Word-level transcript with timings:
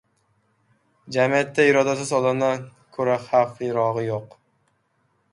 Jamiyatda 1.17 1.65
irodasiz 1.71 2.13
odamdan 2.19 2.63
ko‘ra 2.95 3.17
xavflirog‘i 3.27 4.07
yo‘q. 4.07 4.33